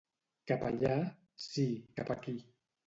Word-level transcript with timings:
Capellà... 0.51 0.95
Sí, 1.49 1.69
cap 2.01 2.15
aquí. 2.19 2.37